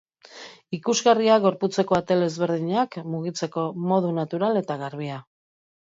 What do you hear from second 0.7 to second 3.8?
Ikusgarria gorputzeko atal ezberdinak mugitzeko